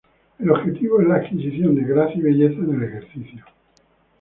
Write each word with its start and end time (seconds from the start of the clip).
El 0.39 0.49
objetivo 0.49 0.99
es 0.99 1.07
la 1.07 1.17
adquisición 1.17 1.75
de 1.75 1.83
gracia 1.83 2.17
y 2.17 2.21
belleza 2.23 2.55
en 2.59 2.73
el 2.73 2.81
ejercicio. 2.89 3.45